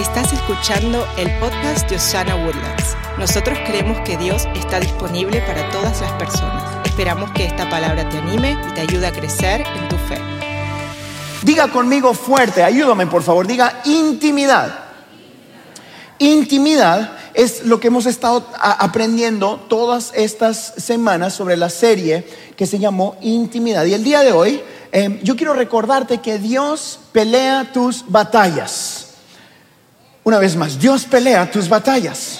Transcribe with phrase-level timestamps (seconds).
[0.00, 2.96] Estás escuchando el podcast de Osana Woodlands.
[3.18, 6.86] Nosotros creemos que Dios está disponible para todas las personas.
[6.86, 10.16] Esperamos que esta palabra te anime y te ayude a crecer en tu fe.
[11.42, 14.84] Diga conmigo fuerte, ayúdame por favor, diga intimidad.
[16.18, 22.26] Intimidad es lo que hemos estado aprendiendo todas estas semanas sobre la serie
[22.56, 23.84] que se llamó Intimidad.
[23.84, 24.62] Y el día de hoy
[24.92, 28.99] eh, yo quiero recordarte que Dios pelea tus batallas.
[30.30, 32.38] Una vez más, Dios pelea tus batallas.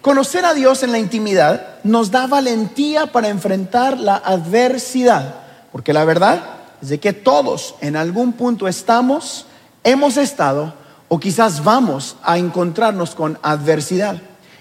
[0.00, 5.34] Conocer a Dios en la intimidad nos da valentía para enfrentar la adversidad,
[5.72, 6.40] porque la verdad
[6.80, 9.44] es de que todos en algún punto estamos,
[9.84, 10.72] hemos estado
[11.08, 14.16] o quizás vamos a encontrarnos con adversidad.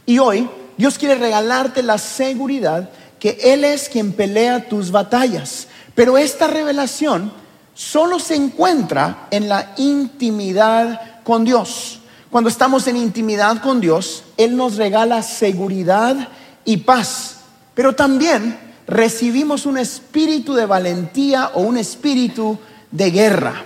[0.05, 5.69] Y hoy Dios quiere regalarte la seguridad que Él es quien pelea tus batallas.
[5.95, 7.31] Pero esta revelación
[7.73, 12.01] solo se encuentra en la intimidad con Dios.
[12.35, 16.27] Cuando estamos en intimidad con Dios, Él nos regala seguridad
[16.65, 17.37] y paz.
[17.73, 22.59] Pero también recibimos un espíritu de valentía o un espíritu
[22.91, 23.63] de guerra.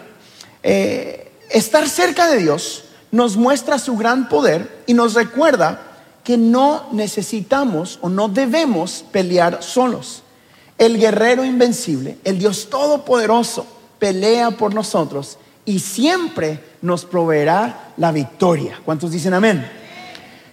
[0.61, 5.81] Eh, estar cerca de Dios nos muestra su gran poder y nos recuerda
[6.23, 10.21] que no necesitamos o no debemos pelear solos.
[10.77, 13.65] El guerrero invencible, el Dios todopoderoso,
[13.97, 18.79] pelea por nosotros y siempre nos proveerá la victoria.
[18.83, 19.69] ¿Cuántos dicen amén?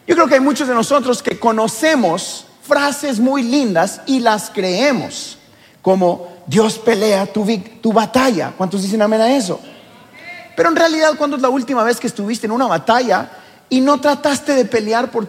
[0.06, 5.38] Yo creo que hay muchos de nosotros que conocemos frases muy lindas y las creemos,
[5.82, 8.52] como Dios pelea tu, batalla.
[8.56, 9.60] ¿Cuántos dicen amén a eso?
[10.56, 13.30] Pero en realidad, ¿cuándo es la última vez que estuviste en una batalla
[13.68, 15.26] y no trataste de pelear por,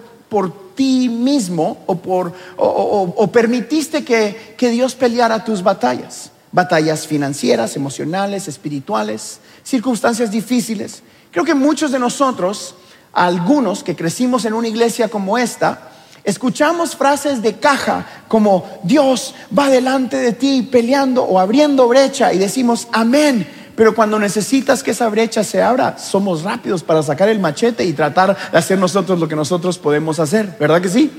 [0.75, 6.30] ti mismo o, permitiste que, que Dios peleara tus batallas.
[6.52, 11.04] Batallas financieras, emocionales, espirituales, circunstancias difíciles.
[11.31, 12.76] Creo que muchos de nosotros,
[13.14, 15.92] algunos que crecimos en una iglesia como esta,
[16.23, 22.38] escuchamos frases de caja como Dios va delante de ti peleando o abriendo brecha y
[22.38, 23.48] decimos amén.
[23.77, 27.94] Pero cuando necesitas que esa brecha se abra, somos rápidos para sacar el machete y
[27.94, 31.11] tratar de hacer nosotros lo que nosotros podemos hacer, ¿verdad que sí?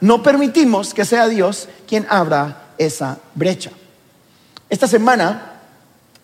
[0.00, 3.70] No permitimos que sea Dios quien abra esa brecha.
[4.72, 5.60] Esta semana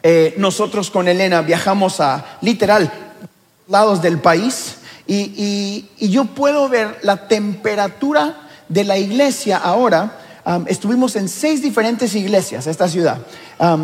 [0.02, 2.90] eh, nosotros con Elena viajamos a literal
[3.68, 4.76] lados del país
[5.06, 10.18] y, yo puedo ver la temperatura de la iglesia ahora.
[10.66, 13.18] estuvimos en seis diferentes iglesias esta ciudad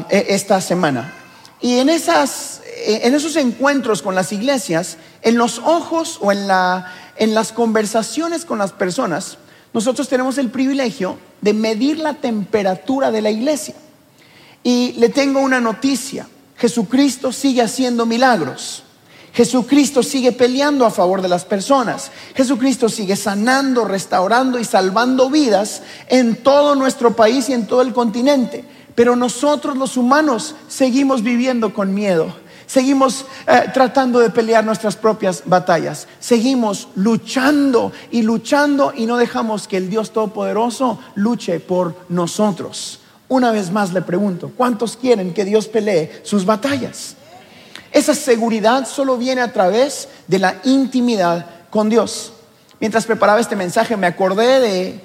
[0.09, 1.13] e, esta semana
[1.61, 6.91] y en, esas, en esos encuentros con las iglesias, en los ojos o en, la,
[7.17, 9.37] en las conversaciones con las personas,
[9.75, 13.75] nosotros tenemos el privilegio de medir la temperatura de la iglesia.
[14.65, 16.27] Y le tengo una noticia.
[16.57, 18.83] Jesucristo sigue haciendo milagros.
[19.35, 22.11] Jesucristo sigue peleando a favor de las personas.
[22.35, 27.93] Jesucristo sigue sanando, restaurando y salvando vidas en todo nuestro país y en todo el
[27.93, 28.65] continente.
[28.95, 32.33] Pero nosotros los humanos seguimos viviendo con miedo.
[32.67, 36.07] Seguimos eh, tratando de pelear nuestras propias batallas.
[36.21, 43.01] Seguimos luchando y luchando y no dejamos que el Dios Todopoderoso luche por nosotros.
[43.29, 47.17] Una vez más le pregunto, ¿cuántos quieren que Dios pelee sus batallas?
[47.91, 52.33] Esa seguridad solo viene a través de la intimidad con Dios.
[52.81, 55.01] Mientras preparaba este mensaje me acordé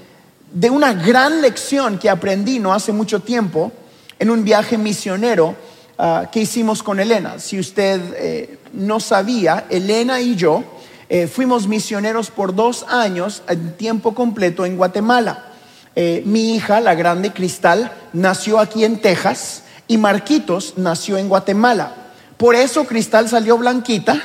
[0.52, 3.72] de una gran lección que aprendí no hace mucho tiempo
[4.20, 5.56] en un viaje misionero
[5.98, 7.40] ah, que hicimos con Elena.
[7.40, 10.64] Si usted eh, no sabía, Elena y yo
[11.08, 15.49] eh, fuimos misioneros por dos años en tiempo completo en Guatemala.
[15.96, 21.94] Eh, mi hija, la grande Cristal, nació aquí en Texas y Marquitos nació en Guatemala.
[22.38, 24.22] Por eso Cristal salió blanquita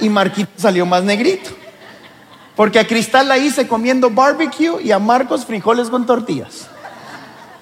[0.00, 1.50] y Marquitos salió más negrito.
[2.56, 6.68] Porque a Cristal la hice comiendo barbecue y a Marcos frijoles con tortillas.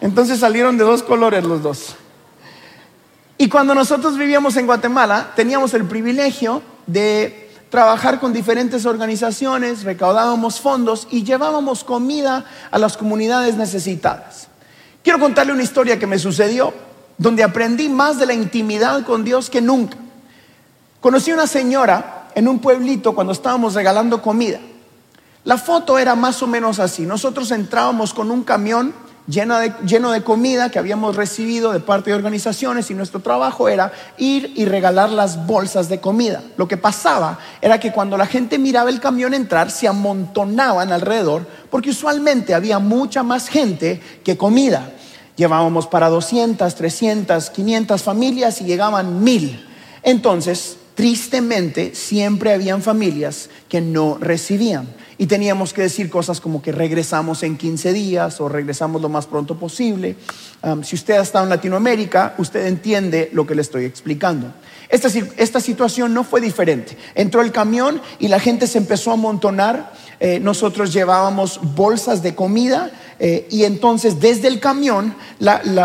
[0.01, 1.97] Entonces salieron de dos colores los dos.
[3.39, 10.61] Y cuando nosotros vivíamos en Guatemala, teníamos el privilegio de trabajar con diferentes organizaciones, recaudábamos
[10.61, 14.49] fondos y llevábamos comida a las comunidades necesitadas.
[15.03, 16.73] Quiero contarle una historia que me sucedió
[17.19, 19.97] donde aprendí más de la intimidad con Dios que nunca.
[21.01, 24.61] Conocí una señora en un pueblito cuando estábamos regalando comida.
[25.45, 27.07] La foto era más o menos así.
[27.07, 28.95] Nosotros entrábamos con un camión
[29.29, 33.93] de, lleno de comida que habíamos recibido de parte de organizaciones y nuestro trabajo era
[34.17, 36.43] ir y regalar las bolsas de comida.
[36.57, 41.47] Lo que pasaba era que cuando la gente miraba el camión entrar, se amontonaban alrededor
[41.71, 44.93] porque usualmente había mucha más gente que comida.
[45.37, 49.65] Llevábamos para 200, 300, 500 familias y llegaban mil.
[50.03, 54.89] Entonces, tristemente siempre habían familias que no recibían.
[55.19, 59.27] Y teníamos que decir cosas como que regresamos en 15 días o regresamos lo más
[59.27, 60.17] pronto posible.
[60.85, 64.53] Si usted ha estado en Latinoamérica, usted entiende lo que le estoy explicando.
[64.89, 66.97] Esta, esta situación no fue diferente.
[67.17, 69.93] Entró el camión y la gente se empezó a amontonar.
[70.21, 75.15] Eh, nosotros llevábamos bolsas de comida eh, y entonces desde el camión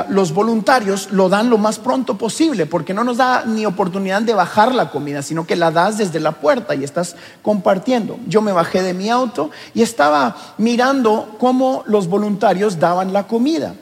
[0.09, 4.33] los voluntarios lo dan lo más pronto posible porque no nos da ni oportunidad de
[4.33, 8.17] bajar la comida, sino que la das desde la puerta y estás compartiendo.
[8.27, 13.75] Yo me bajé de mi auto y estaba mirando cómo los voluntarios daban la comida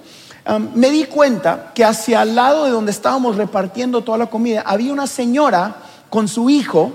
[0.73, 4.91] me di cuenta que hacia el lado de donde estábamos repartiendo toda la comida había
[4.91, 5.75] una señora
[6.09, 6.91] con su hijo.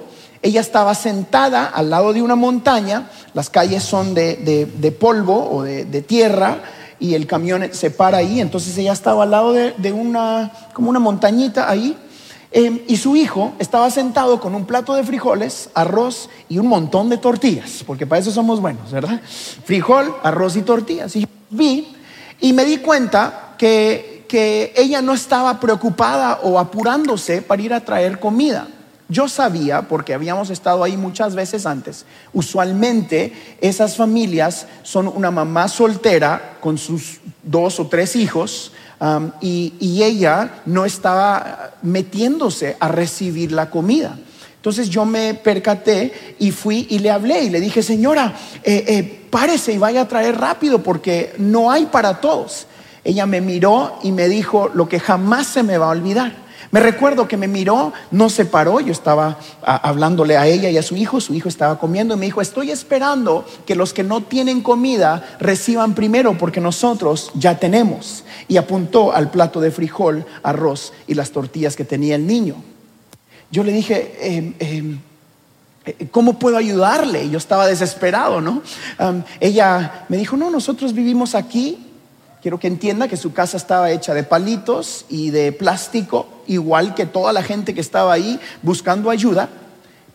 [0.47, 6.03] Ella estaba sentada al lado de una montaña, las calles son de, polvo o de,
[6.03, 6.59] tierra
[7.01, 11.01] y el camión se para ahí, entonces ella estaba al lado de, una, como una
[11.01, 11.99] montañita ahí,
[12.53, 17.09] em, y su hijo estaba sentado con un plato de frijoles, arroz y un montón
[17.09, 19.21] de tortillas, porque para eso somos buenos, ¿verdad?
[19.65, 21.17] Frijol, arroz y tortillas.
[21.17, 21.93] Y vi
[22.41, 27.81] y me di cuenta que, que ella no estaba preocupada o apurándose para ir a
[27.81, 28.69] traer comida.
[29.09, 35.69] Yo sabía, porque habíamos estado ahí muchas veces antes, usualmente esas familias son una mamá
[35.69, 38.73] soltera con sus dos o tres hijos
[39.41, 44.17] y, y, ella no estaba metiéndose a recibir la comida.
[44.67, 49.27] Entonces yo me percaté y fui y le hablé y le dije, señora, eh, eh,
[49.31, 52.67] párese y vaya a traer rápido porque no hay para todos.
[53.05, 56.46] Ella me miró y me dijo lo que jamás se me va a olvidar.
[56.71, 60.83] Me recuerdo que me miró, no se paró, yo estaba hablándole a ella y a
[60.83, 64.23] su hijo, su hijo estaba comiendo y me dijo, estoy esperando que los que no
[64.23, 68.25] tienen comida reciban primero porque nosotros ya tenemos.
[68.49, 72.57] Y apuntó al plato de frijol, arroz y las tortillas que tenía el niño
[73.51, 74.99] yo le dije, em, em,
[75.85, 77.31] eh, ¿cómo puedo ayudarle?
[77.31, 78.63] Yo estaba desesperado, ¿no?
[79.41, 81.86] ella me dijo, no, nosotros vivimos aquí.
[82.47, 87.05] Quiero que entienda que su casa estaba hecha de palitos y de plástico, igual que
[87.05, 89.49] toda la gente que estaba ahí buscando ayuda,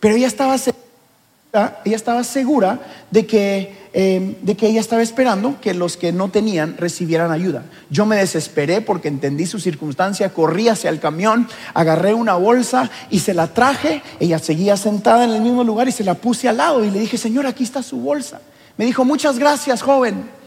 [0.00, 2.80] pero ella estaba ella estaba segura
[3.10, 7.64] de que, em, de que ella estaba esperando que los que no tenían recibieran ayuda.
[7.90, 13.18] Yo me desesperé porque entendí su circunstancia, corrí hacia el camión, agarré una bolsa y
[13.18, 14.02] se la traje.
[14.20, 16.98] Ella seguía sentada en el mismo lugar y se la puse al lado y le
[17.00, 18.40] dije, Señor, aquí está su bolsa.
[18.78, 20.40] Me dijo, muchas gracias, joven.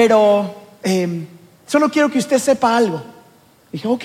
[0.00, 1.26] Pero em,
[1.66, 3.02] solo quiero que usted sepa algo.
[3.70, 4.04] Dije, ok.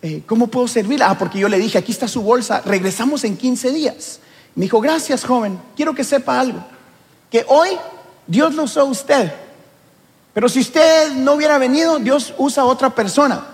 [0.00, 1.02] Eh, ¿cómo puedo servir?
[1.02, 4.20] Ah, porque yo le dije, aquí está su bolsa, regresamos en 15 días.
[4.54, 6.64] Me dijo, gracias joven, quiero que sepa algo,
[7.30, 7.76] que hoy
[8.26, 9.34] Dios lo usó a usted,
[10.32, 13.46] pero si usted no hubiera venido, Dios usa a otra persona.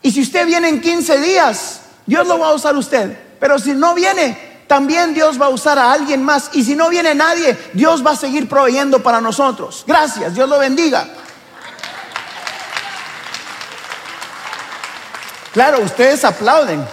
[0.00, 3.58] Y si usted viene en 15 días, Dios lo va a usar a usted, pero
[3.58, 4.38] si no viene,
[4.68, 6.50] también Dios va a usar a alguien más.
[6.52, 9.82] Y si no viene nadie, Dios va a seguir proveyendo para nosotros.
[9.86, 11.08] Gracias, Dios lo bendiga.
[15.52, 16.86] Claro, ustedes aplauden.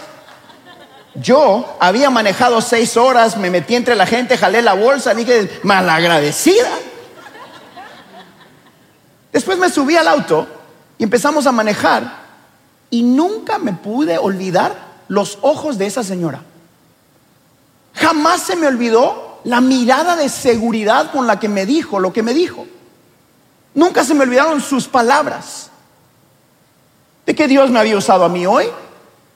[1.14, 6.70] Yo había manejado seis horas, me metí entre la gente, jalé la bolsa, dije, malagradecida.
[9.32, 10.46] Después me subí al auto
[10.98, 12.26] y empezamos a manejar
[12.88, 14.74] y nunca me pude olvidar
[15.08, 16.40] los ojos de esa señora.
[17.96, 22.22] Jamás se me olvidó la mirada de seguridad con la que me dijo lo que
[22.22, 22.66] me dijo.
[23.74, 25.70] Nunca se me olvidaron sus palabras
[27.24, 28.66] de que Dios me había usado a mí hoy,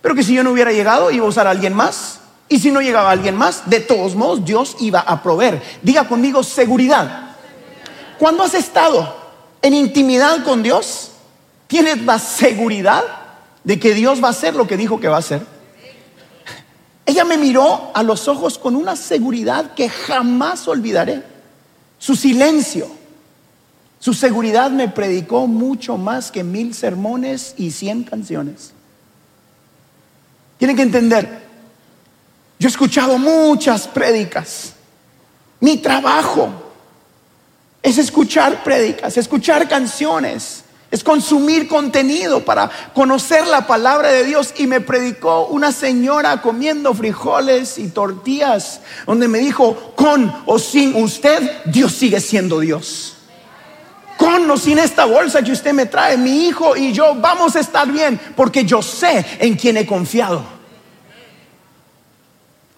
[0.01, 2.21] pero que si yo no hubiera llegado iba a usar a alguien más.
[2.49, 5.63] Y si no llegaba alguien más, de todos modos Dios iba a proveer.
[5.83, 7.37] Diga conmigo seguridad.
[8.19, 9.17] Cuando has estado
[9.63, 11.13] en intimidad con Dios,
[11.67, 13.05] tienes la seguridad
[13.63, 15.47] de que Dios va a hacer lo que dijo que va a hacer.
[17.11, 21.23] Ella me miró a los ojos con una seguridad que jamás olvidaré.
[21.99, 23.01] Su silencio
[24.01, 28.73] su seguridad me predicó mucho más que mil sermones y cien canciones.
[30.57, 31.43] Tienen que entender,
[32.59, 34.73] yo he escuchado muchas prédicas.
[35.61, 36.49] Mi trabajo
[37.83, 40.60] es escuchar prédicas, escuchar canciones,
[40.91, 44.55] es consumir contenido para conocer la palabra de Dios.
[44.59, 50.95] Y me predicó una señora comiendo frijoles y tortillas, donde me dijo, con o sin
[50.97, 53.17] usted, Dios sigue siendo Dios
[54.21, 57.61] con o sin esta bolsa que usted me trae, mi hijo y yo vamos a
[57.61, 60.45] estar bien porque yo sé en quién he confiado.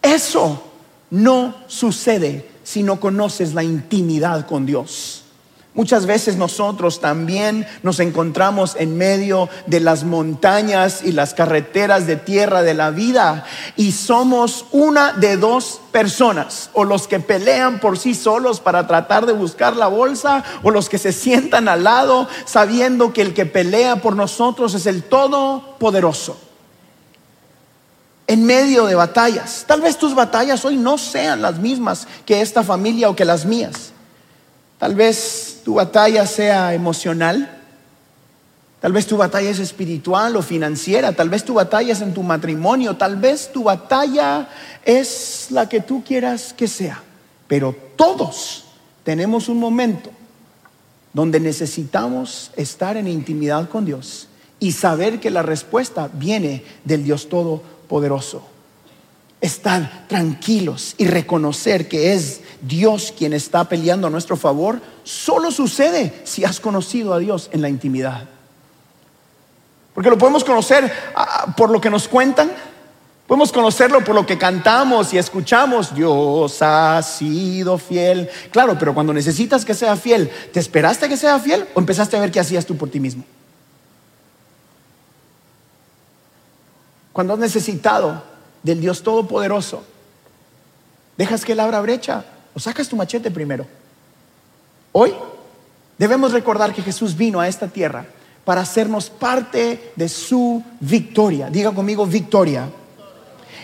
[0.01, 0.71] Eso
[1.11, 5.22] no sucede si no conoces la intimidad con Dios.
[5.75, 12.17] Muchas veces nosotros también nos encontramos en medio de las montañas y las carreteras de
[12.17, 17.99] tierra de la vida y somos una de dos personas, o los que pelean por
[17.99, 22.29] sí solos para tratar de buscar la bolsa, o los que se sientan al lado
[22.45, 26.37] sabiendo que el que pelea por nosotros es el Todopoderoso.
[28.27, 32.63] En medio de batallas, tal vez tus batallas hoy no sean las mismas que esta
[32.63, 33.92] familia o que las mías.
[34.83, 37.49] Tal vez tu batalla sea emocional,
[38.81, 42.25] tal vez tu batalla es espiritual o financiera, tal vez tu batalla es en tu
[42.25, 44.49] matrimonio, tal vez tu batalla
[44.85, 47.01] es la que tú quieras que sea.
[47.47, 48.65] Pero todos
[49.05, 50.11] tenemos un momento
[51.13, 54.27] donde necesitamos estar en intimidad con Dios
[54.59, 58.52] y saber que la respuesta viene del Dios Todopoderoso.
[59.43, 66.23] Estar tranquilos y reconocer que es Dios quien está peleando a nuestro favor, solo sucede
[66.25, 68.29] si has conocido a Dios en la intimidad.
[69.95, 72.53] Porque lo podemos conocer ah, por lo que nos cuentan,
[73.27, 75.95] podemos conocerlo por lo que cantamos y escuchamos.
[75.95, 78.31] Dios ha sido fiel.
[78.53, 82.21] Claro, pero cuando necesitas que sea fiel, ¿te esperaste que sea fiel o empezaste a
[82.21, 83.25] ver qué hacías tú por ti mismo?
[87.13, 88.32] Cuando has necesitado
[88.63, 89.83] del Dios Todopoderoso,
[91.17, 93.67] dejas que Él abra brecha o sacas tu machete primero.
[94.93, 95.15] Hoy
[95.99, 98.07] debemos recordar que Jesús vino a esta tierra
[98.45, 101.49] para hacernos parte de su victoria.
[101.49, 102.69] Diga conmigo victoria.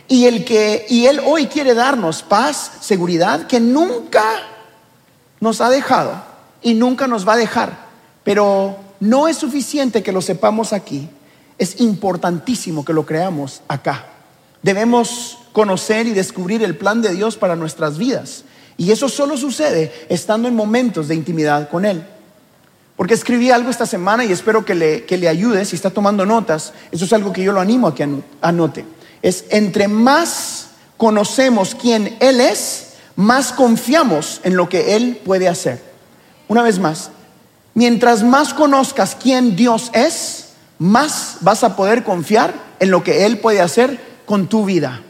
[0.07, 4.23] Y el que y él hoy quiere darnos paz, seguridad que nunca
[5.41, 6.23] nos ha dejado
[6.63, 7.89] y nunca nos va a dejar.
[8.25, 11.09] Pero no es suficiente que lo sepamos aquí.
[11.59, 14.07] Es importantísimo que lo creamos acá.
[14.63, 18.45] Debemos conocer y descubrir el plan de Dios para nuestras vidas.
[18.77, 22.07] Y eso solo sucede estando en momentos de intimidad con Él.
[22.97, 26.27] Porque escribí algo esta semana y espero que le, que le ayude si está tomando
[26.27, 26.73] notas.
[26.91, 28.09] Eso es algo que yo lo animo a que
[28.41, 28.85] anote.
[29.23, 35.83] Es entre más conocemos quién Él es, más confiamos en lo que Él puede hacer.
[36.49, 37.11] Una vez más,
[37.75, 43.39] mientras más conozcas quién Dios es, más vas a poder confiar en lo que Él
[43.39, 45.01] puede hacer con tu vida.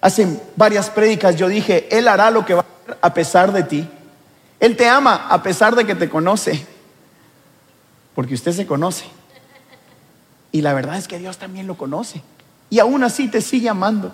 [0.00, 2.64] Hace varias prédicas yo dije, Él hará lo que va
[3.02, 3.88] a pesar de ti.
[4.60, 6.64] Él te ama a pesar de que te conoce.
[8.14, 9.04] Porque usted se conoce.
[10.52, 12.22] Y la verdad es que Dios también lo conoce.
[12.70, 14.12] Y aún así te sigue amando.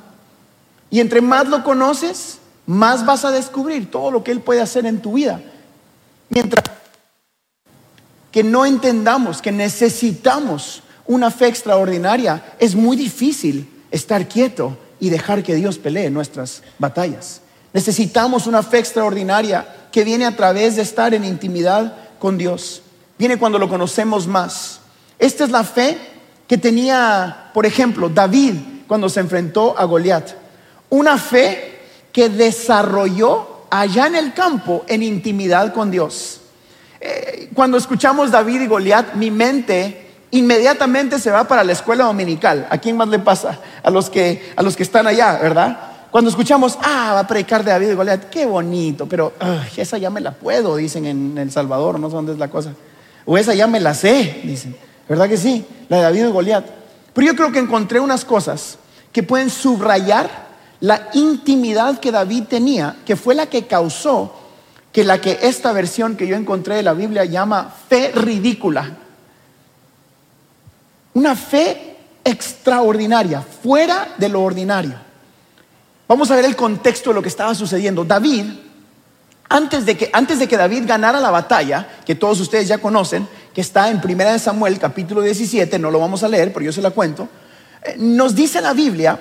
[0.91, 4.87] Y entre más lo conoces, más vas a descubrir todo lo que Él puede hacer
[4.87, 5.43] en tu vida.
[6.31, 6.65] Mientras
[8.31, 15.45] que no entendamos que necesitamos una fe extraordinaria, es muy difícil estar quieto y dejar
[15.45, 17.43] que Dios pelee nuestras batallas.
[17.73, 22.83] Necesitamos una fe extraordinaria que viene a través de estar en intimidad con Dios.
[23.19, 24.81] Viene cuando lo conocemos más.
[25.19, 25.97] Esta es la fe
[26.49, 28.55] que tenía, por ejemplo, David
[28.87, 30.31] cuando se enfrentó a Goliat.
[30.91, 31.79] Una fe
[32.13, 36.41] que desarrolló allá en el campo en intimidad con Dios.
[37.01, 42.67] Eh, cuando escuchamos David y Goliat, mi mente inmediatamente se va para la escuela dominical.
[42.69, 43.59] ¿A quién más le pasa?
[43.83, 45.79] A los que, a los que están allá, ¿verdad?
[46.11, 49.33] Cuando escuchamos, ah, va a predicar de David y Goliat, qué bonito, pero
[49.77, 52.73] esa ya me la puedo, dicen en El Salvador, no sé dónde es la cosa.
[53.25, 54.77] O esa ya me la sé, dicen.
[55.09, 55.65] ¿Verdad que sí?
[55.89, 56.65] La de David y Goliat.
[57.15, 58.79] Pero yo creo que encontré unas cosas
[59.13, 60.29] que pueden subrayar
[60.81, 64.35] la intimidad que David tenía, que fue la que causó
[64.93, 68.99] que la que esta versión que yo encontré de la Biblia llama fe ridícula.
[71.15, 74.95] Una fe extraordinaria, fuera de lo ordinario.
[76.09, 78.05] Vamos a ver el contexto de lo que estaba sucediendo.
[78.05, 78.45] David,
[79.49, 83.29] antes de que, antes de que David ganara la batalla, que todos ustedes ya conocen,
[83.55, 86.83] que está en 1 Samuel capítulo 17, no lo vamos a leer, pero yo se
[86.83, 87.29] la cuento,
[87.85, 89.19] eh, nos dice la Biblia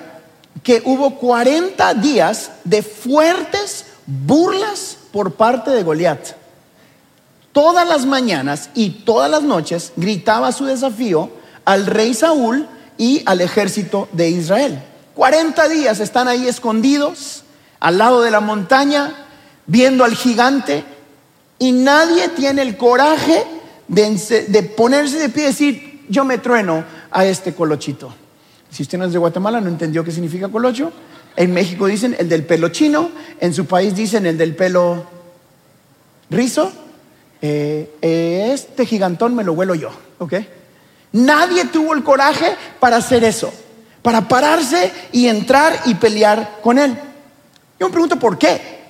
[0.62, 6.28] que hubo 40 días de fuertes burlas por parte de Goliat.
[7.52, 12.66] Todas las mañanas y todas las noches gritaba su desafío al rey Saúl
[12.98, 14.82] y al ejército de Israel.
[15.14, 17.44] 40 días están ahí escondidos
[17.80, 19.12] al lado de la montaña,
[19.66, 20.84] viendo al gigante,
[21.58, 23.44] y nadie tiene el coraje
[23.88, 28.14] de, ponerse de pie y decir, yo me trueno a este colochito.
[28.70, 30.92] Si usted no es de Guatemala, no entendió qué significa colocho.
[31.36, 35.06] En México dicen el del pelo chino, en su país dicen el del pelo
[36.30, 36.72] rizo.
[37.40, 37.90] Eh,
[38.52, 40.34] este gigantón me lo huelo yo, ¿ok?
[41.12, 43.52] Nadie tuvo el coraje para hacer eso
[44.02, 46.98] para pararse y entrar y pelear con él.
[47.78, 48.82] Yo me pregunto por qué.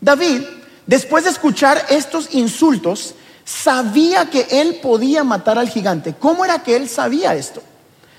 [0.00, 0.42] David,
[0.86, 3.14] después de escuchar estos insultos,
[3.44, 6.14] sabía que él podía matar al gigante.
[6.18, 7.62] ¿Cómo era que él sabía esto?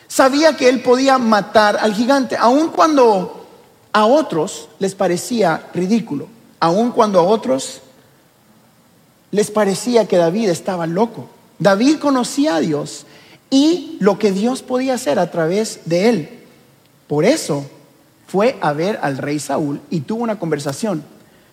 [0.08, 3.48] Sabía que él podía matar al gigante, aun cuando
[3.94, 6.28] a otros les parecía ridículo,
[6.60, 7.82] aun cuando a otros
[9.32, 11.30] les parecía que David estaba loco.
[11.60, 13.06] David conocía a Dios
[13.52, 16.30] y lo que Dios podía hacer a través de él.
[17.08, 17.70] Por eso
[18.26, 21.04] fue a ver al rey Saúl y tuvo una conversación.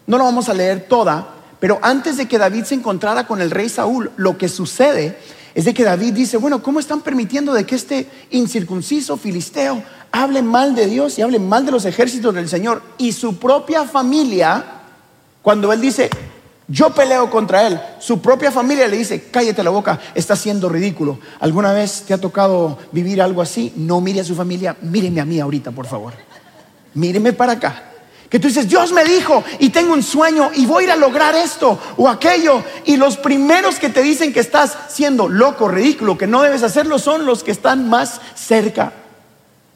[0.07, 3.51] No lo vamos a leer toda, pero antes de que David se encontrara con el
[3.51, 5.19] rey Saúl, lo que sucede
[5.55, 10.41] es de que David dice, bueno, ¿cómo están permitiendo de que este incircunciso filisteo hable
[10.41, 12.81] mal de Dios y hable mal de los ejércitos del Señor?
[12.97, 14.65] Y su propia familia,
[15.43, 16.11] cuando él dice,
[16.71, 21.19] yo peleo contra él, su propia familia le dice, cállate la boca, está siendo ridículo.
[21.41, 23.73] ¿Alguna vez te ha tocado vivir algo así?
[23.75, 26.13] No mire a su familia, míreme a mí ahorita, por favor.
[26.93, 27.85] Míreme para acá.
[28.29, 30.97] Que tú dices, Dios me dijo y tengo un sueño y voy a ir a
[30.97, 32.63] lograr esto o aquello.
[32.85, 36.99] Y los primeros que te dicen que estás siendo loco, ridículo, que no debes hacerlo
[36.99, 38.93] son los que están más cerca.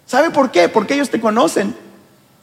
[0.04, 0.68] ¿Sabe por qué?
[0.68, 1.74] Porque ellos te conocen.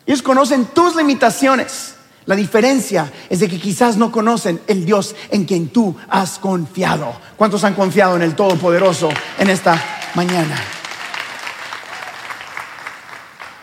[0.08, 1.94] Ellos conocen tus limitaciones.
[2.29, 7.12] La diferencia es de que quizás no conocen el Dios en quien tú has confiado.
[7.36, 9.09] ¿Cuántos han confiado en el Todopoderoso
[9.39, 9.83] en esta
[10.13, 10.55] mañana?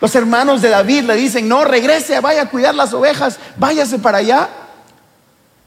[0.00, 4.18] Los hermanos de David le dicen, no, regrese, vaya a cuidar las ovejas, váyase para
[4.18, 4.48] allá.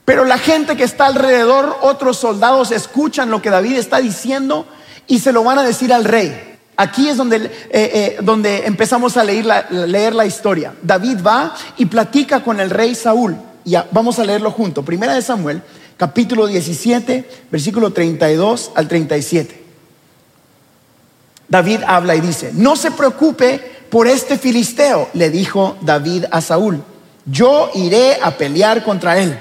[0.04, 4.68] Pero la gente que está alrededor, otros soldados, escuchan lo que David está diciendo
[5.08, 6.49] y se lo van a decir al rey.
[6.80, 10.74] Aquí es donde, eh, eh, donde empezamos a leer la, leer la historia.
[10.82, 13.36] David va y platica con el rey Saúl.
[13.66, 14.86] Y vamos a leerlo junto.
[14.86, 15.62] Primera de Samuel,
[15.98, 19.62] capítulo 17, versículo 32 al 37.
[21.50, 23.60] David habla y dice, no se preocupe
[23.90, 26.82] por este filisteo, le dijo David a Saúl,
[27.26, 29.38] yo iré a pelear contra él.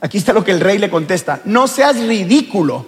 [0.00, 2.84] Aquí está lo que el rey le contesta, no seas ridículo,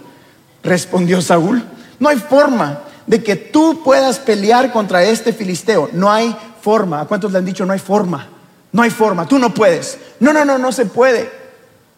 [0.65, 1.63] respondió Saúl,
[2.01, 2.83] no hay forma
[3.13, 7.03] de que tú puedas pelear contra este filisteo, no hay forma.
[7.03, 8.27] ¿A cuántos le han dicho no hay forma?
[8.73, 9.99] No hay forma, tú no puedes.
[10.19, 11.31] No, no, no, no se puede.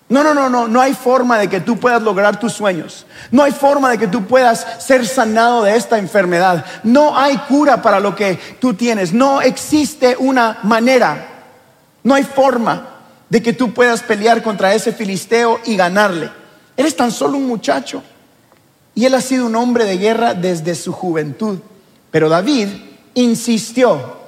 [0.08, 3.06] No, no, no, no, no hay forma de que tú puedas lograr tus sueños.
[3.30, 6.64] No hay forma de que tú puedas ser sanado de esta enfermedad.
[6.82, 9.12] No hay cura para lo que tú tienes.
[9.12, 11.28] No existe una manera.
[12.02, 12.88] No hay forma
[13.28, 16.28] de que tú puedas pelear contra ese filisteo y ganarle.
[16.76, 18.02] Eres tan solo un muchacho.
[18.94, 21.59] Y él ha sido un hombre de guerra desde su juventud.
[22.11, 22.68] Pero David
[23.14, 24.22] insistió.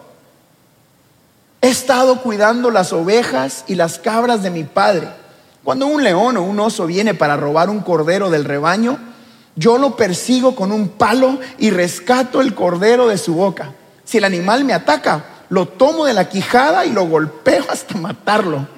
[1.61, 5.09] He estado cuidando las ovejas y las cabras de mi padre
[5.67, 8.99] cuando un león o un oso viene para robar un cordero del rebaño,
[9.57, 13.73] yo lo persigo con un palo y rescato el cordero de su boca.
[14.05, 18.69] Si el animal me ataca, lo tomo de la quijada y lo golpeo hasta matarlo.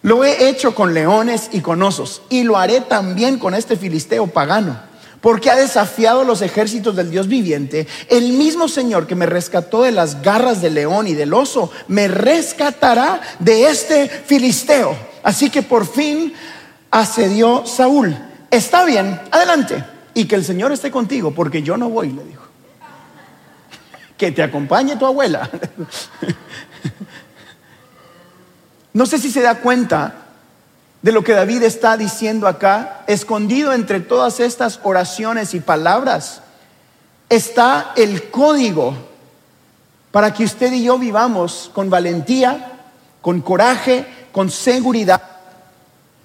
[0.00, 4.26] Lo he hecho con leones y con osos y lo haré también con este filisteo
[4.26, 4.80] pagano,
[5.22, 7.86] porque ha desafiado los ejércitos del Dios viviente.
[8.08, 12.08] El mismo Señor que me rescató de las garras del león y del oso, me
[12.08, 14.94] rescatará de este filisteo.
[15.22, 16.34] Así que por fin
[16.90, 18.14] accedió Saúl.
[18.50, 19.84] Está bien, adelante.
[20.12, 22.42] Y que el Señor esté contigo, porque yo no voy, le dijo.
[24.18, 25.48] Que te acompañe tu abuela.
[28.94, 30.21] No sé si se da cuenta
[31.02, 36.42] de lo que David está diciendo acá, escondido entre todas estas oraciones y palabras,
[37.28, 38.94] está el código
[40.12, 42.80] para que usted y yo vivamos con valentía,
[43.20, 45.22] con coraje, con seguridad.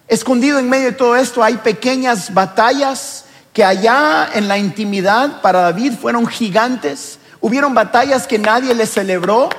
[0.07, 5.61] Escondido en medio de todo esto hay pequeñas batallas que allá en la intimidad para
[5.61, 7.17] David fueron gigantes.
[7.41, 9.49] Hubieron batallas que nadie le celebró.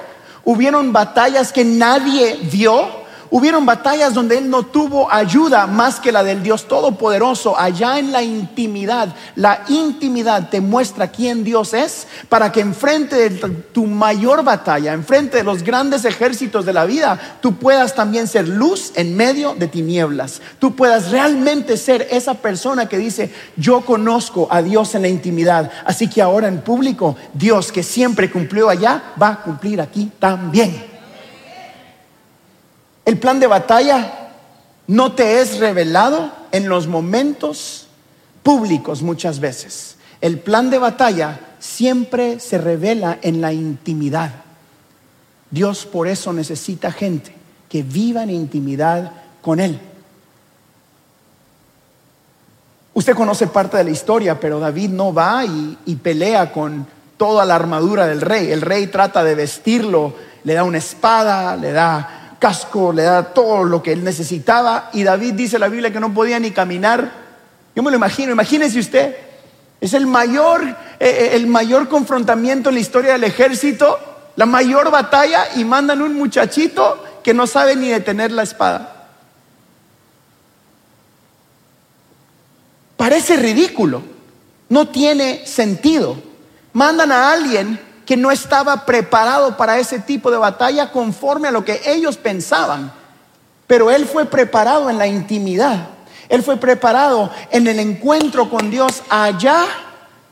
[0.44, 3.07] Hubieron batallas que nadie vio.
[3.30, 8.10] Hubieron batallas donde él no tuvo ayuda más que la del Dios Todopoderoso, allá en
[8.12, 9.14] la intimidad.
[9.36, 13.30] La intimidad te muestra quién Dios es para que enfrente de
[13.72, 18.48] tu mayor batalla, enfrente de los grandes ejércitos de la vida, tú puedas también ser
[18.48, 20.40] luz en medio de tinieblas.
[20.58, 25.70] Tú puedas realmente ser esa persona que dice, yo conozco a Dios en la intimidad,
[25.84, 30.87] así que ahora en público, Dios que siempre cumplió allá, va a cumplir aquí también.
[33.08, 34.34] El plan de batalla
[34.86, 37.86] no te es revelado en los momentos
[38.42, 39.96] públicos muchas veces.
[40.20, 44.30] El plan de batalla siempre se revela en la intimidad.
[45.50, 47.34] Dios por eso necesita gente
[47.70, 49.80] que viva en intimidad con Él.
[52.92, 57.54] Usted conoce parte de la historia, pero David no va y, pelea con toda la
[57.54, 58.52] armadura del rey.
[58.52, 60.12] El rey trata de vestirlo,
[60.44, 64.90] le da una espada, le da casco, le da todo lo que él necesitaba.
[64.92, 67.10] Y David dice la Biblia que no podía ni caminar.
[67.74, 69.16] Yo me lo imagino, imagínese usted,
[69.80, 73.98] es el mayor, eh, eh, el mayor confrontamiento en la historia del ejército,
[74.36, 79.06] la mayor batalla y mandan un muchachito que no sabe ni detener la espada.
[82.96, 84.02] Parece ridículo,
[84.68, 86.16] no tiene sentido.
[86.72, 91.62] Mandan a alguien que no estaba preparado para ese tipo de batalla conforme a lo
[91.62, 92.90] que ellos pensaban,
[93.66, 95.88] pero él fue preparado en la intimidad.
[96.30, 99.66] Él fue preparado en el encuentro con Dios allá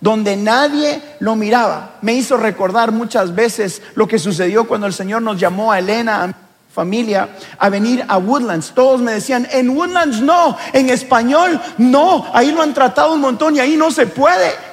[0.01, 1.97] donde nadie lo miraba.
[2.01, 6.35] Me hizo recordar muchas veces lo que sucedió cuando el Señor nos llamó a Elena,
[6.75, 8.73] familia a venir a Woodlands.
[8.75, 13.55] Todos me decían, en Woodlands no, en español no, ahí lo han tratado un montón
[13.55, 14.66] y ahí no se puede.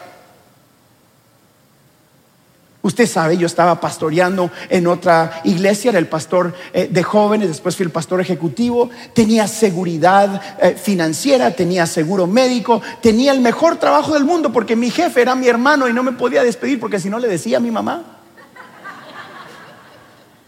[2.83, 7.77] Usted sabe, yo estaba pastoreando en otra iglesia, era el pastor eh, de jóvenes, después
[7.77, 14.13] fui el pastor ejecutivo, tenía seguridad eh, financiera, tenía seguro médico, tenía el mejor trabajo
[14.15, 17.09] del mundo porque mi jefe era mi hermano y no me podía despedir porque si
[17.09, 18.03] no le decía a mi mamá.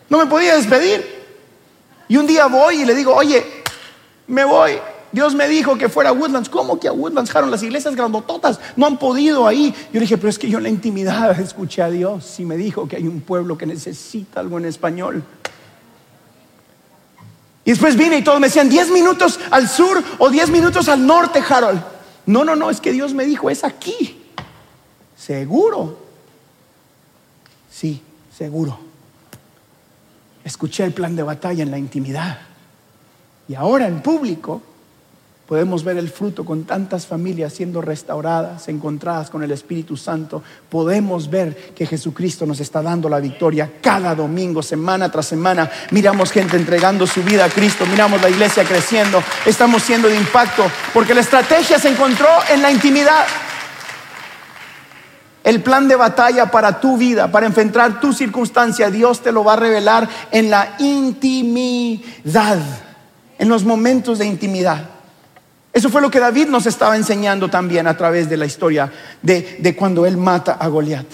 [0.09, 1.25] No me podía despedir.
[2.09, 3.45] Y un día voy y le digo, oye,
[4.27, 4.73] me voy.
[5.15, 6.49] Dios me dijo que fuera a Woodlands.
[6.49, 7.49] ¿Cómo que a Woodlands, Jaron?
[7.49, 9.73] Las iglesias grandototas no han podido ahí.
[9.93, 12.57] Yo le dije, pero es que yo en la intimidad escuché a Dios y me
[12.57, 15.23] dijo que hay un pueblo que necesita algo en español.
[17.63, 21.07] Y después vine y todos me decían, 10 minutos al sur o 10 minutos al
[21.07, 21.81] norte, Harold.
[22.25, 24.21] No, no, no, es que Dios me dijo, es aquí.
[25.15, 25.97] Seguro.
[27.71, 28.01] Sí,
[28.37, 28.77] seguro.
[30.43, 32.37] Escuché el plan de batalla en la intimidad.
[33.47, 34.74] Y ahora en público
[35.47, 40.41] podemos ver el fruto con tantas familias siendo restauradas, encontradas con el Espíritu Santo.
[40.69, 45.69] Podemos ver que Jesucristo nos está dando la victoria cada domingo, semana tras semana.
[45.91, 50.63] Miramos gente entregando su vida a Cristo, miramos la iglesia creciendo, estamos siendo de impacto,
[50.93, 53.25] porque la estrategia se encontró en la intimidad.
[55.43, 59.53] El plan de batalla para tu vida, para enfrentar tu circunstancia, Dios te lo va
[59.53, 62.57] a revelar en la intimidad,
[63.37, 64.94] en los momentos de intimidad.
[65.75, 68.89] Eso fue lo que David nos estaba enseñando también a través de la historia
[69.21, 71.05] de, de cuando él mata a Goliat.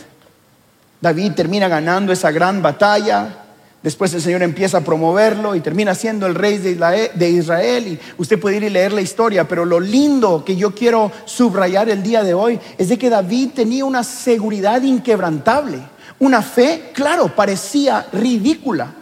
[1.01, 3.41] David termina ganando esa gran batalla,
[3.81, 7.87] Después el Señor empieza a promoverlo y termina siendo el rey de Israel.
[7.87, 11.89] Y usted puede ir y leer la historia, pero lo lindo que yo quiero subrayar
[11.89, 15.79] el día de hoy es de que David tenía una seguridad inquebrantable,
[16.19, 18.93] una fe, claro, parecía ridícula.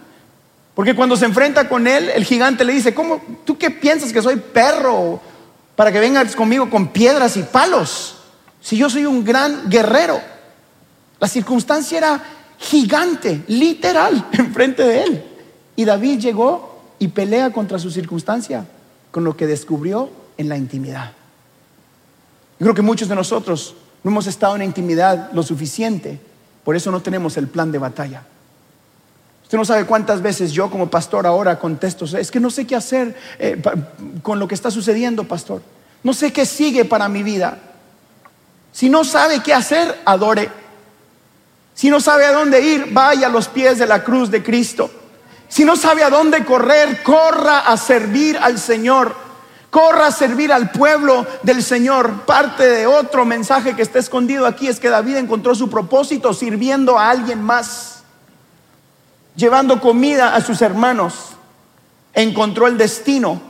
[0.74, 4.22] Porque cuando se enfrenta con él, el gigante le dice, ¿cómo, tú qué piensas que
[4.22, 5.20] soy perro
[5.80, 8.16] para que vengas conmigo con piedras y palos?
[8.60, 10.20] Si yo soy un gran guerrero.
[11.18, 12.22] La circunstancia era
[12.58, 15.24] gigante, literal, enfrente de él.
[15.76, 18.66] Y David llegó y pelea contra su circunstancia
[19.10, 21.12] con lo que descubrió en la intimidad.
[22.58, 26.20] Yo creo que muchos de nosotros no hemos estado en intimidad lo suficiente,
[26.62, 28.24] por eso no tenemos el plan de batalla.
[29.50, 32.76] Usted no sabe cuántas veces yo como pastor ahora contesto, es que no sé qué
[32.76, 33.60] hacer eh,
[34.22, 35.60] con lo que está sucediendo, pastor.
[36.04, 37.58] No sé qué sigue para mi vida.
[38.70, 40.48] Si no sabe qué hacer, adore.
[41.74, 44.88] Si no sabe a dónde ir, vaya a los pies de la cruz de Cristo.
[45.48, 49.16] Si no sabe a dónde correr, corra a servir al Señor.
[49.68, 52.20] Corra a servir al pueblo del Señor.
[52.24, 56.96] Parte de otro mensaje que está escondido aquí es que David encontró su propósito sirviendo
[56.96, 57.99] a alguien más,
[59.40, 61.30] llevando comida a sus hermanos.
[62.14, 63.40] Encontró el destino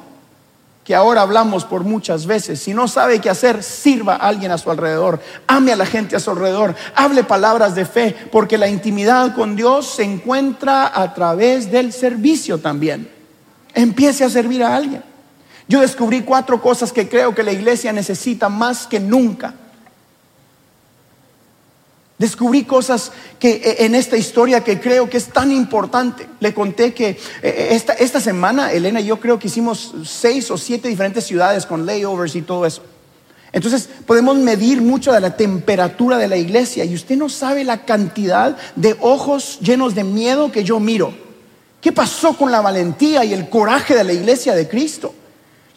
[0.85, 2.61] que ahora hablamos por muchas veces.
[2.61, 6.17] Si no sabe qué hacer, sirva a alguien a su alrededor, ame a la gente
[6.17, 11.13] a su alrededor, hable palabras de fe, porque la intimidad con Dios se encuentra a
[11.13, 13.11] través del servicio también.
[13.75, 15.03] Empiece a servir a alguien.
[15.69, 19.55] Yo descubrí cuatro cosas que creo que la iglesia necesita más que nunca.
[22.21, 26.29] Descubrí cosas que eh, en esta historia que creo que es tan importante.
[26.41, 30.59] Le conté que eh, esta, esta semana, Elena y yo creo que hicimos seis o
[30.59, 32.83] siete diferentes ciudades con layovers y todo eso.
[33.53, 37.87] Entonces podemos medir mucho de la temperatura de la iglesia y usted no sabe la
[37.87, 41.15] cantidad de ojos llenos de miedo que yo miro.
[41.81, 45.15] ¿Qué pasó con la valentía y el coraje de la iglesia de Cristo?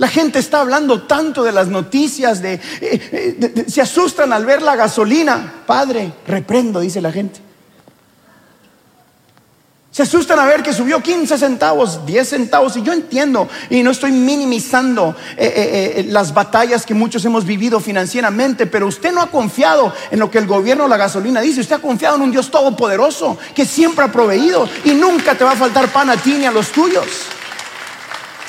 [0.03, 4.75] La gente está hablando tanto de las noticias, de, eh, se asustan al ver la
[4.75, 5.63] gasolina.
[5.65, 7.39] Padre, reprendo, dice la gente.
[9.91, 12.75] Se asustan a ver que subió 15 centavos, 10 centavos.
[12.75, 17.79] Y yo entiendo, y no estoy minimizando eh, eh, las batallas que muchos hemos vivido
[17.79, 21.61] financieramente, pero usted no ha confiado en lo que el gobierno, la gasolina dice.
[21.61, 25.53] Usted ha confiado en un Dios todopoderoso que siempre ha proveído y nunca te va
[25.53, 27.05] a faltar pan a ti ni a los tuyos.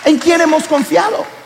[0.05, 1.44] ¿En quién hemos confiado?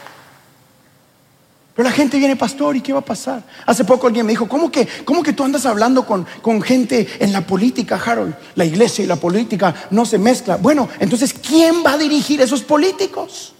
[1.78, 3.40] Pero la gente viene, pastor, ¿y qué va a pasar?
[3.64, 7.06] Hace poco alguien me dijo, ¿cómo que, cómo que tú andas hablando con, con gente
[7.20, 8.34] en la política, Harold?
[8.56, 10.60] La iglesia y la política no se mezclan.
[10.60, 13.54] Bueno, entonces, ¿quién va a dirigir esos políticos?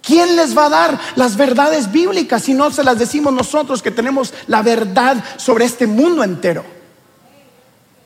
[0.00, 3.90] ¿Quién les va a dar las verdades bíblicas si no se las decimos nosotros que
[3.90, 6.64] tenemos la verdad sobre este mundo entero?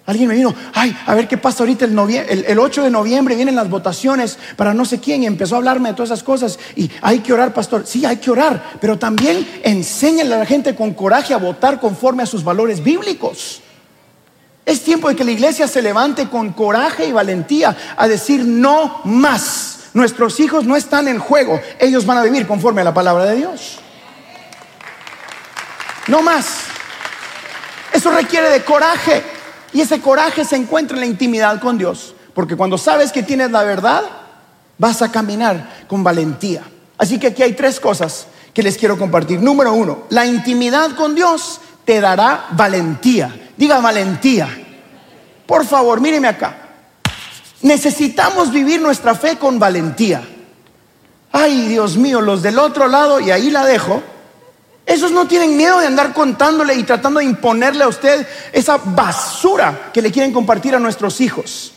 [0.06, 3.56] Alguien me vino, ay, a ver qué pasa ahorita el, el, 8 de noviembre, vienen
[3.56, 6.60] las votaciones para no sé quién, y empezó a hablarme de todas esas cosas.
[6.76, 7.84] Y hay que orar, pastor.
[7.86, 12.22] Sí, hay que orar, pero también enséñale a la gente con coraje a votar conforme
[12.22, 13.62] a sus valores bíblicos.
[14.64, 19.00] Es tiempo de que la iglesia se levante con coraje y valentía a decir no
[19.04, 19.90] más.
[19.92, 23.36] Nuestros hijos no están en juego, ellos van a vivir conforme a la palabra de
[23.36, 23.78] Dios.
[26.06, 26.58] No más.
[27.92, 29.35] Eso requiere de coraje.
[29.76, 32.14] Y ese coraje se encuentra en la intimidad con Dios.
[32.32, 34.04] Porque cuando sabes que tienes la verdad,
[34.78, 36.62] vas a caminar con valentía.
[36.96, 39.38] Así que aquí hay tres cosas que les quiero compartir.
[39.38, 43.50] Número uno, la intimidad con Dios te dará valentía.
[43.54, 44.48] Diga valentía.
[45.44, 46.56] Por favor, míreme acá.
[47.60, 50.26] Necesitamos vivir nuestra fe con valentía.
[51.32, 54.02] Ay, Dios mío, los del otro lado, y ahí la dejo,
[54.86, 59.90] esos no tienen miedo de andar contándole y tratando de imponerle a usted esa basura
[59.92, 61.72] que le quieren compartir a nuestros hijos.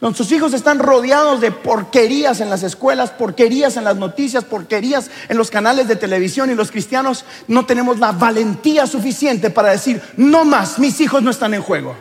[0.00, 5.36] Nuestros hijos están rodeados de porquerías en las escuelas, porquerías en las noticias, porquerías en
[5.36, 10.44] los canales de televisión y los cristianos no tenemos la valentía suficiente para decir, no
[10.44, 11.94] más, mis hijos no están en juego.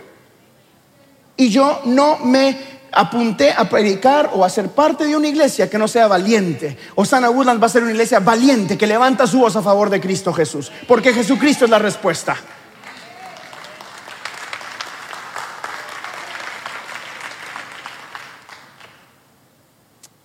[1.38, 5.78] Y yo no me apunté a predicar o a ser parte de una iglesia que
[5.78, 6.78] no sea valiente.
[6.96, 10.00] Osana Woodland va a ser una iglesia valiente que levanta su voz a favor de
[10.00, 12.38] Cristo Jesús, porque Jesucristo es la respuesta.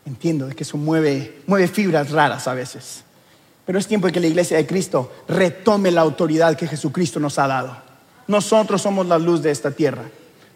[0.07, 3.03] Entiendo que eso mueve, mueve fibras raras a veces,
[3.67, 7.39] pero es tiempo de que la iglesia de Cristo retome la autoridad que Jesucristo nos
[7.39, 7.77] ha dado.
[8.29, 10.05] Nosotros somos la luz de esta tierra.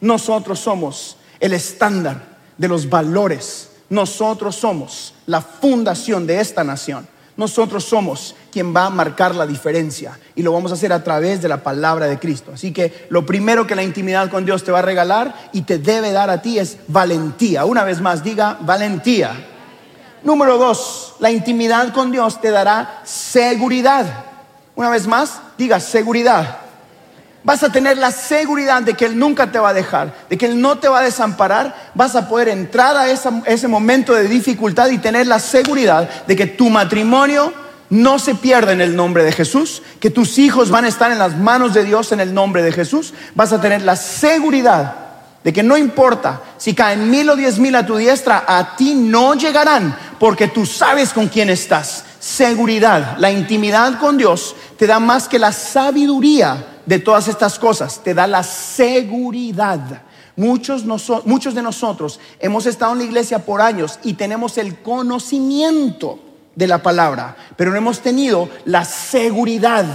[0.00, 2.22] Nosotros somos el estándar
[2.56, 3.68] de los valores.
[3.90, 7.06] Nosotros somos la fundación de esta nación.
[7.36, 11.42] Nosotros somos quien va a marcar la diferencia y lo vamos a hacer a través
[11.42, 12.52] de la palabra de Cristo.
[12.54, 15.76] Así que lo primero que la intimidad con Dios te va a regalar y te
[15.76, 17.66] debe dar a ti es valentía.
[17.66, 19.32] Una vez más, diga valentía.
[20.22, 24.06] Número dos, la intimidad con Dios te dará seguridad.
[24.76, 26.63] Una vez más, diga seguridad
[27.44, 30.46] vas a tener la seguridad de que Él nunca te va a dejar, de que
[30.46, 34.88] Él no te va a desamparar, vas a poder entrar a ese momento de dificultad
[34.88, 37.52] y tener la seguridad de que tu matrimonio
[37.90, 41.18] no se pierda en el nombre de Jesús, que tus hijos van a estar en
[41.18, 44.96] las manos de Dios en el nombre de Jesús, vas a tener la seguridad
[45.44, 48.94] de que no importa si caen mil o diez mil a tu diestra, a ti
[48.94, 52.04] no llegarán, porque tú sabes con quién estás.
[52.18, 58.02] Seguridad, la intimidad con Dios te da más que la sabiduría de todas estas cosas,
[58.02, 60.02] te da la seguridad.
[60.36, 60.84] Muchos,
[61.24, 66.18] muchos de nosotros hemos estado en la iglesia por años y tenemos el conocimiento
[66.54, 69.86] de la palabra, pero no hemos tenido la seguridad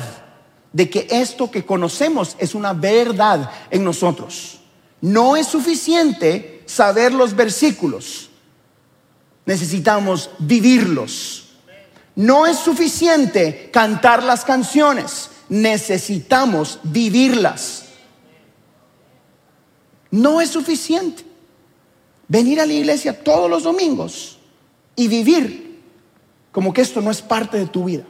[0.71, 4.60] de que esto que conocemos es una verdad en nosotros.
[5.02, 8.30] No es suficiente saber los versículos,
[9.45, 11.45] necesitamos vivirlos.
[12.15, 17.86] No es suficiente cantar las canciones, necesitamos vivirlas.
[20.12, 21.26] No es suficiente
[22.28, 24.38] venir a la iglesia todos los domingos
[24.96, 25.82] y vivir
[26.52, 28.04] como que esto no es parte de tu vida.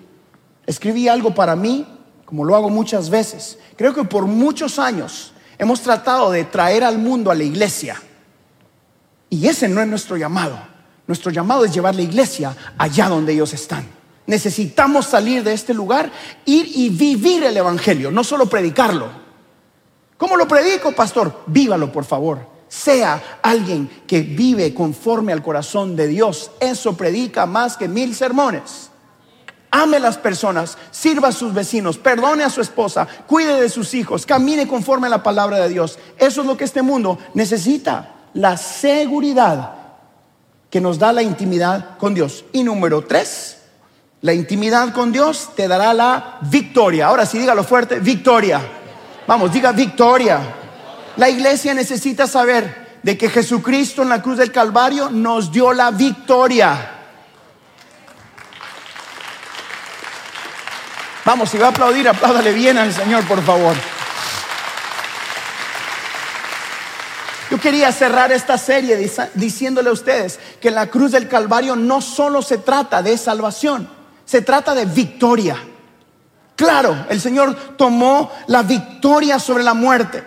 [0.65, 1.85] Escribí algo para mí,
[2.25, 3.57] como lo hago muchas veces.
[3.75, 8.01] Creo que por muchos años hemos tratado de traer al mundo a la iglesia.
[9.29, 10.59] Y ese no es nuestro llamado.
[11.07, 13.98] Nuestro llamado es llevar la iglesia allá donde ellos están.
[14.29, 16.11] Necesitamos salir de este lugar,
[16.45, 19.07] ir y vivir el Evangelio, no solo predicarlo.
[20.19, 21.41] ¿Cómo lo predico, pastor?
[21.47, 22.45] Vívalo, por favor.
[22.67, 26.51] Sea alguien que vive conforme al corazón de Dios.
[26.59, 28.91] Eso predica más que mil sermones.
[29.71, 34.27] Ame las personas, sirva a sus vecinos, perdone a su esposa, cuide de sus hijos,
[34.27, 35.97] camine conforme a la palabra de Dios.
[36.19, 39.73] Eso es lo que este mundo necesita, la seguridad
[40.69, 42.45] que nos da la intimidad con Dios.
[42.53, 43.58] Y número tres,
[44.21, 47.07] la intimidad con Dios te dará la victoria.
[47.07, 48.61] Ahora sí, dígalo fuerte, victoria.
[49.25, 50.39] Vamos, diga victoria.
[51.15, 55.91] La iglesia necesita saber de que Jesucristo en la cruz del Calvario nos dio la
[55.91, 56.95] victoria.
[61.23, 63.75] Vamos, si va a aplaudir, apláudale bien al Señor, por favor.
[67.51, 72.41] Yo quería cerrar esta serie diciéndole a ustedes que la cruz del Calvario no solo
[72.41, 73.98] se trata de salvación,
[74.29, 75.57] Se trata de victoria.
[76.55, 80.23] Claro, el Señor tomó la victoria sobre la muerte.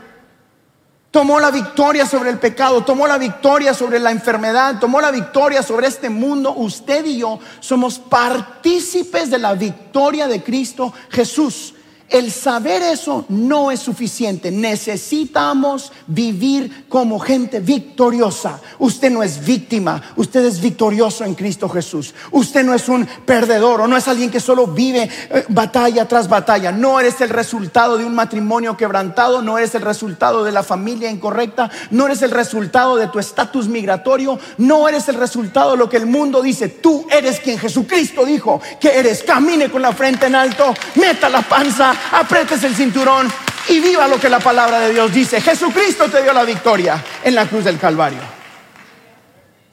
[1.12, 5.62] Tomó la victoria sobre el pecado, tomó la victoria sobre la enfermedad, tomó la victoria
[5.62, 6.52] sobre este mundo.
[6.52, 11.72] Usted y yo somos partícipes de la victoria de Cristo Jesús.
[12.12, 14.50] El saber eso no es suficiente.
[14.50, 18.60] Necesitamos vivir como gente victoriosa.
[18.78, 22.12] Usted no es víctima, usted es victorioso en Cristo Jesús.
[22.30, 26.28] Usted no es un perdedor o no es alguien que solo vive eh, batalla tras
[26.28, 26.70] batalla.
[26.70, 31.10] No eres el resultado de un matrimonio quebrantado, no eres el resultado de la familia
[31.10, 35.88] incorrecta, no eres el resultado de tu estatus migratorio, no eres el resultado de lo
[35.88, 36.68] que el mundo dice.
[36.68, 39.22] Tú eres quien Jesucristo dijo que eres.
[39.22, 43.30] Camine con la frente en alto, meta la panza apretes el cinturón
[43.68, 45.40] y viva lo que la palabra de Dios dice.
[45.40, 48.20] Jesucristo te dio la victoria en la cruz del Calvario.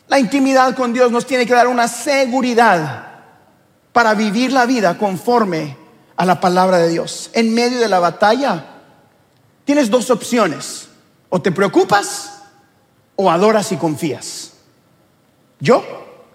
[0.08, 3.08] La intimidad con Dios nos tiene que dar una seguridad
[3.92, 5.78] para vivir la vida conforme
[6.16, 7.30] a la palabra de Dios.
[7.34, 8.66] En medio de la batalla
[9.66, 10.88] tienes dos opciones.
[11.30, 12.42] O te preocupas
[13.16, 14.54] o adoras y confías.
[15.60, 15.84] Yo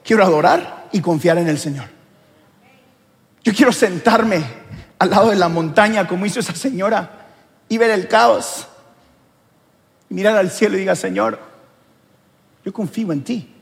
[0.05, 1.87] quiero adorar y confiar en el Señor.
[3.43, 4.64] Yo quiero sentarme
[5.05, 7.27] al lado de la montaña como hizo esa señora
[7.69, 8.67] y ver el caos.
[10.11, 11.39] Y mirar al cielo y diga, Señor,
[12.65, 13.55] yo confío en ti.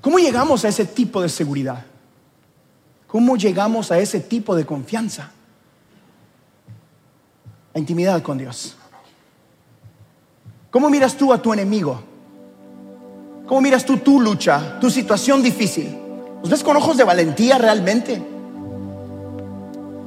[0.00, 1.84] ¿Cómo llegamos a ese tipo de seguridad?
[3.06, 5.30] ¿Cómo llegamos a ese tipo de confianza?
[7.72, 8.76] La intimidad con Dios.
[10.70, 12.02] ¿Cómo miras tú a tu enemigo?
[13.46, 15.96] ¿Cómo miras tú tu lucha, tu situación difícil?
[16.42, 18.37] ¿Los ves con ojos de valentía realmente?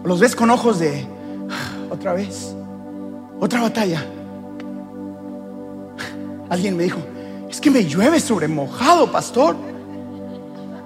[0.03, 1.05] Los ves con ojos de
[1.89, 2.55] otra vez,
[3.39, 4.03] otra batalla.
[6.49, 6.99] Alguien me dijo,
[7.49, 9.55] es que me llueve sobre mojado, pastor.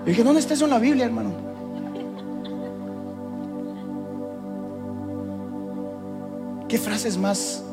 [0.04, 1.32] Le dije, ¿dónde está eso en la Biblia, hermano?
[6.68, 7.64] ¿Qué frases más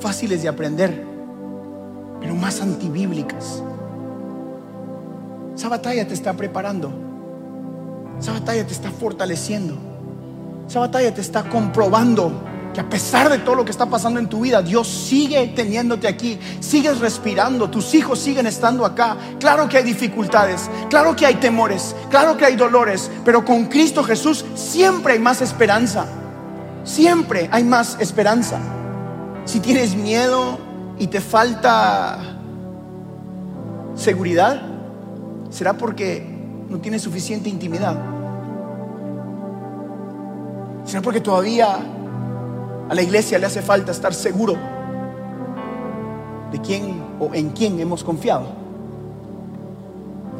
[0.00, 1.04] fáciles de aprender,
[2.20, 3.62] pero más antibíblicas?
[5.54, 6.90] Esa batalla te está preparando.
[8.18, 9.85] Esa batalla te está fortaleciendo.
[10.68, 12.32] Esa batalla te está comprobando
[12.74, 16.06] que a pesar de todo lo que está pasando en tu vida, Dios sigue teniéndote
[16.06, 19.16] aquí, sigues respirando, tus hijos siguen estando acá.
[19.40, 24.04] Claro que hay dificultades, claro que hay temores, claro que hay dolores, pero con Cristo
[24.04, 26.06] Jesús siempre hay más esperanza.
[26.84, 28.58] Siempre hay más esperanza.
[29.44, 30.58] Si tienes miedo
[30.98, 32.18] y te falta
[33.94, 34.60] seguridad,
[35.50, 36.26] será porque
[36.68, 38.15] no tienes suficiente intimidad.
[41.02, 41.78] Porque todavía
[42.88, 44.56] a la iglesia le hace falta estar seguro
[46.50, 48.46] de quién o en quién hemos confiado.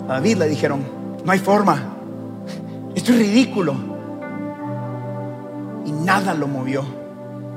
[0.09, 0.81] A David le dijeron,
[1.25, 1.97] no hay forma,
[2.95, 3.75] esto es ridículo.
[5.85, 6.85] Y nada lo movió.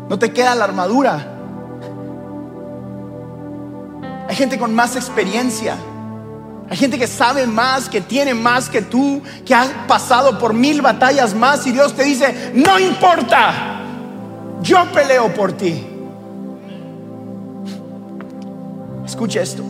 [0.10, 1.36] No te queda la armadura.
[4.28, 5.76] Hay gente con más experiencia
[6.70, 10.82] hay gente que sabe más, que tiene más que tú, que ha pasado por mil
[10.82, 13.82] batallas más y Dios te dice, no importa,
[14.62, 15.84] yo peleo por ti.
[19.04, 19.64] Escucha esto.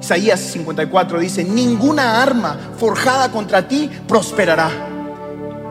[0.00, 4.70] Isaías 54 dice, ninguna arma forjada contra ti prosperará.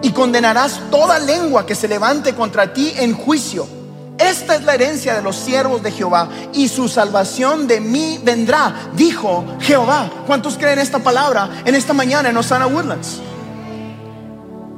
[0.01, 3.80] Y condenarás toda lengua que se levante contra ti en juicio
[4.29, 8.73] esta es la herencia de los siervos de Jehová y su salvación de mí vendrá,
[8.93, 10.09] dijo Jehová.
[10.27, 13.21] ¿Cuántos creen esta palabra en esta mañana en Osana Woodlands?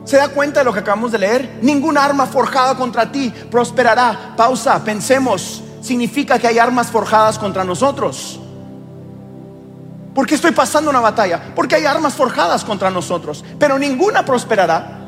[0.06, 1.60] ¿Se da cuenta de lo que acabamos de leer?
[1.62, 4.34] Ninguna arma forjada contra ti prosperará.
[4.36, 5.63] Pausa, pensemos.
[5.82, 8.39] Significa que hay armas forjadas contra nosotros.
[10.13, 11.53] ¿Por qué estoy pasando una batalla?
[11.56, 14.99] Porque hay armas forjadas contra nosotros, pero ninguna prosperará.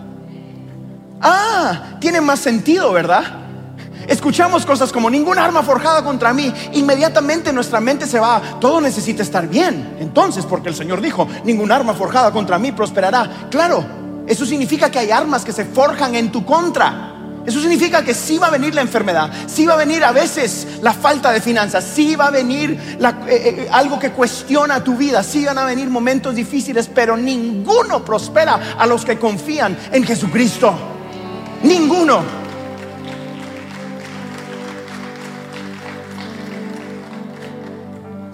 [1.21, 3.44] Ah, tiene más sentido, ¿verdad?
[4.07, 9.23] Escuchamos cosas como ningún arma forjada contra mí, inmediatamente nuestra mente se va, todo necesita
[9.23, 9.97] estar bien.
[9.99, 13.47] Entonces, porque el Señor dijo, ningún arma forjada contra mí prosperará.
[13.49, 13.85] Claro,
[14.27, 17.11] eso significa que hay armas que se forjan en tu contra.
[17.45, 20.79] Eso significa que sí va a venir la enfermedad, sí va a venir a veces
[20.81, 25.21] la falta de finanzas, sí va a venir eh, eh, algo que cuestiona tu vida,
[25.21, 30.73] sí van a venir momentos difíciles, pero ninguno prospera a los que confían en Jesucristo.
[31.61, 32.44] Ninguno.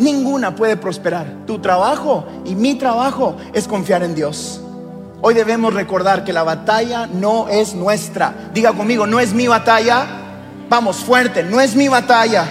[0.01, 1.27] Ninguna puede prosperar.
[1.45, 4.61] Tu trabajo y mi trabajo es confiar en Dios.
[5.21, 8.33] Hoy debemos recordar que la batalla no es nuestra.
[8.53, 10.05] Diga conmigo, no es mi batalla.
[10.67, 12.45] Vamos fuerte, no es mi batalla.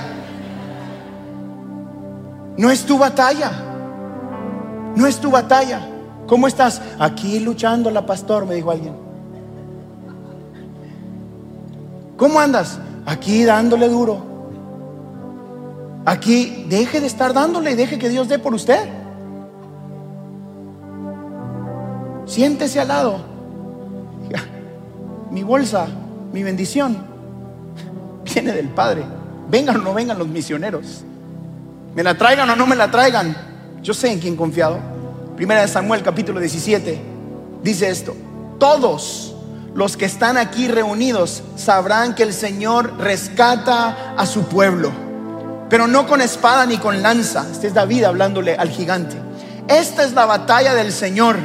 [2.57, 3.51] No es tu batalla.
[4.95, 5.81] No es tu batalla.
[6.29, 6.81] ¿Cómo estás?
[6.99, 8.95] Aquí luchando la pastor, me dijo alguien.
[12.17, 12.79] ¿Cómo andas?
[13.07, 14.30] Aquí dándole duro.
[16.05, 18.89] Aquí deje de estar dándole y deje que Dios dé por usted.
[22.27, 23.31] Siéntese al lado.
[25.31, 25.87] Mi bolsa,
[26.33, 26.97] mi bendición,
[28.25, 29.05] viene del Padre.
[29.49, 31.05] Vengan o no vengan los misioneros.
[31.95, 33.37] Me la traigan o no me la traigan.
[33.83, 34.79] Yo sé en quién confiado.
[35.37, 37.01] Primera de Samuel capítulo 17
[37.63, 38.15] dice esto.
[38.59, 39.35] Todos
[39.75, 44.91] los que están aquí reunidos sabrán que el Señor rescata a su pueblo,
[45.71, 47.47] pero no con espada ni con lanza.
[47.51, 49.17] Este es David hablándole al gigante.
[49.69, 51.37] Esta es la batalla del Señor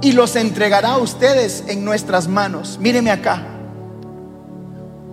[0.00, 2.78] y los entregará a ustedes en nuestras manos.
[2.80, 3.42] Míreme acá.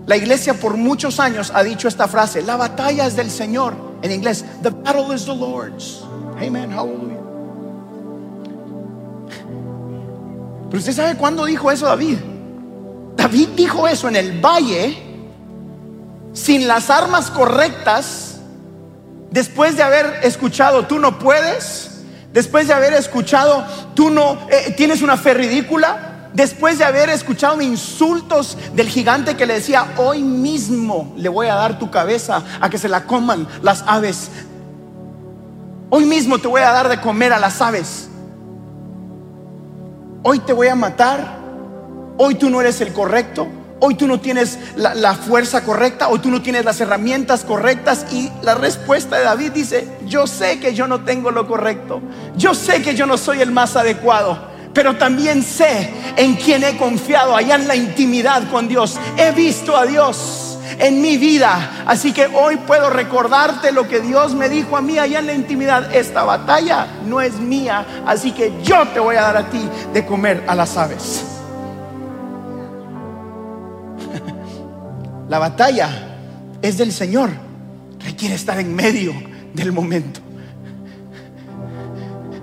[0.06, 3.74] La iglesia por muchos años ha dicho esta frase, la batalla es del Señor.
[4.04, 6.04] En inglés, the battle is the Lord's.
[6.38, 7.20] Amen, hallelujah.
[10.70, 12.18] Pero usted sabe cuándo dijo eso David.
[13.16, 15.03] David dijo eso en el valle,
[16.34, 18.38] sin las armas correctas,
[19.32, 22.02] después de haber escuchado, tú no puedes,
[22.34, 23.66] después de haber escuchado,
[23.96, 29.46] tú no eh, tienes una fe ridícula, después de haber escuchado insultos del gigante que
[29.46, 33.48] le decía, hoy mismo le voy a dar tu cabeza a que se la coman
[33.62, 34.30] las aves.
[35.90, 38.10] Hoy mismo te voy a dar de comer a las aves.
[40.24, 41.38] Hoy te voy a matar,
[42.18, 43.48] hoy tú no eres el correcto,
[43.86, 48.06] hoy tú no tienes la, fuerza correcta, hoy tú no tienes las herramientas correctas.
[48.14, 52.02] Y la respuesta de David dice, yo sé que yo no tengo lo correcto,
[52.38, 54.54] yo sé que yo no soy el más adecuado.
[54.74, 58.98] Pero también sé en quién he confiado allá en la intimidad con Dios.
[59.18, 61.84] He visto a Dios en mi vida.
[61.86, 65.34] Así que hoy puedo recordarte lo que Dios me dijo a mí allá en la
[65.34, 65.94] intimidad.
[65.94, 69.62] Esta batalla no es mía, así que yo te voy a dar a ti
[69.94, 71.33] de comer a las aves.
[75.34, 75.90] La batalla
[76.62, 77.32] es del Señor.
[78.06, 79.12] Requiere estar en medio
[79.52, 80.20] del momento.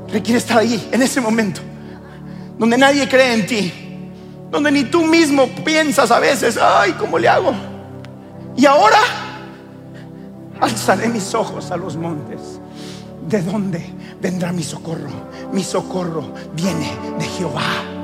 [0.09, 1.61] Requiere estar ahí, en ese momento,
[2.59, 3.73] donde nadie cree en ti,
[4.51, 7.53] donde ni tú mismo piensas a veces, ay, ¿cómo le hago?
[8.57, 8.99] Y ahora
[10.61, 12.41] alzaré mis ojos a los montes.
[13.29, 13.89] ¿De dónde
[14.21, 15.11] vendrá mi socorro?
[15.53, 18.00] Mi socorro viene de Jehová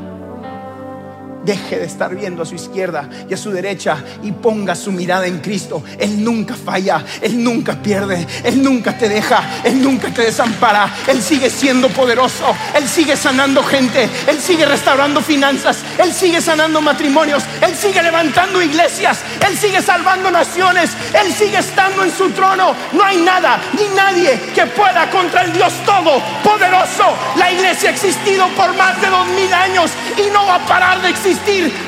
[1.46, 5.28] Deje de estar viendo a su izquierda y a su derecha y ponga su mirada
[5.28, 5.80] en Cristo.
[5.96, 10.92] Él nunca falla, Él nunca pierde, Él nunca te deja, Él nunca te desampara.
[11.06, 16.80] Él sigue siendo poderoso, Él sigue sanando gente, Él sigue restaurando finanzas, Él sigue sanando
[16.80, 22.74] matrimonios, Él sigue levantando iglesias, Él sigue salvando naciones, Él sigue estando en su trono.
[22.92, 27.04] No hay nada ni nadie que pueda contra el Dios Todopoderoso.
[27.36, 31.00] La iglesia ha existido por más de dos mil años y no va a parar
[31.02, 31.35] de existir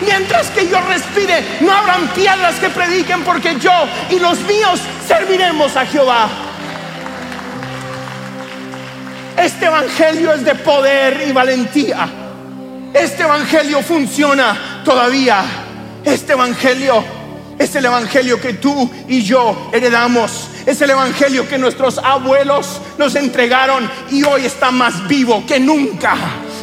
[0.05, 1.45] mientras que yo respire.
[1.61, 3.73] No habrán piedras que prediquen porque yo
[4.11, 6.29] y los míos serviremos a Jehová.
[9.37, 12.09] Este evangelio es de poder y valentía.
[12.93, 15.45] Este evangelio funciona todavía.
[16.05, 17.05] Este evangelio
[17.59, 20.49] es el evangelio que tú y yo heredamos.
[20.67, 26.17] Es el evangelio que nuestros abuelos nos entregaron y hoy está más vivo que nunca.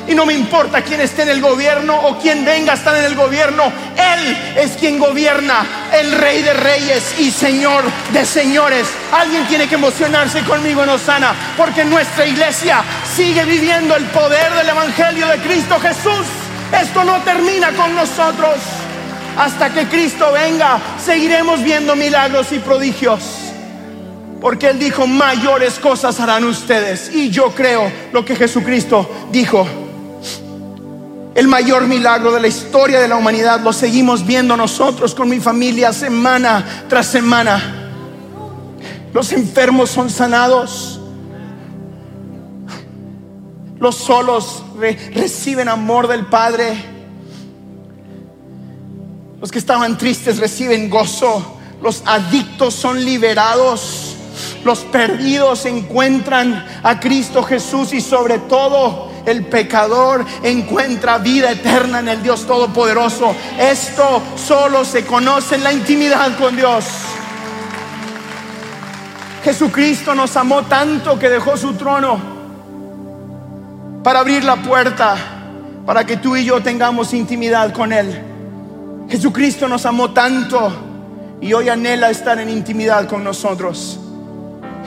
[0.08, 3.06] Y no me importa quién esté en el gobierno o quién venga a estar en
[3.06, 3.64] el gobierno.
[3.98, 7.84] Él es quien gobierna, el rey de reyes y señor
[8.14, 8.88] de señores.
[9.12, 12.84] Alguien tiene que emocionarse conmigo en Osana, porque nuestra iglesia
[13.16, 16.28] sigue viviendo el poder del Evangelio de Cristo Jesús.
[16.72, 18.58] Esto no termina con nosotros.
[19.38, 23.24] Hasta que Cristo venga, seguiremos viendo milagros y prodigios.
[24.40, 27.10] Porque Él dijo, mayores cosas harán ustedes.
[27.12, 29.68] Y yo creo lo que Jesucristo dijo
[31.36, 35.42] el mayor milagro de la historia de la humanidad lo seguimos viendo nosotros con mi
[35.42, 37.92] familia semana tras semana.
[39.14, 41.02] Los enfermos son sanados.
[43.78, 44.64] Los solos
[45.14, 46.74] reciben amor del Padre.
[49.42, 51.58] Los que estaban tristes reciben gozo.
[51.82, 54.16] Los adictos son liberados.
[54.64, 62.10] Los perdidos encuentran a Cristo Jesús y sobre todo el pecador encuentra vida eterna en
[62.10, 63.36] el Dios Todopoderoso.
[63.60, 66.86] Esto solo se conoce en la intimidad con Dios.
[69.44, 72.20] Jesucristo nos amó tanto que dejó su trono
[74.04, 75.16] para abrir la puerta
[75.86, 78.24] para que tú y yo tengamos intimidad con Él.
[79.08, 84.00] Jesucristo nos amó tanto y hoy anhela estar en intimidad con nosotros.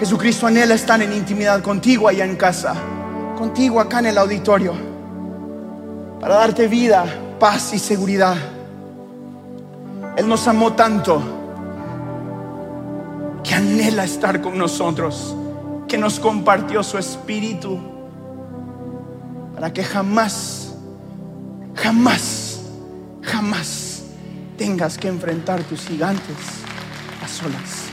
[0.00, 2.74] Jesucristo anhela estar en intimidad contigo allá en casa
[3.38, 4.74] contigo acá en el auditorio
[6.20, 7.06] para darte vida,
[7.38, 8.36] paz y seguridad.
[10.16, 11.22] Él nos amó tanto
[13.44, 15.36] que anhela estar con nosotros,
[15.86, 17.78] que nos compartió su espíritu
[19.54, 20.74] para que jamás,
[21.76, 22.60] jamás,
[23.22, 24.02] jamás
[24.56, 26.36] tengas que enfrentar tus gigantes
[27.24, 27.87] a solas.